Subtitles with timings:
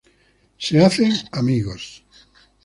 [0.57, 2.03] Se hacen amigos.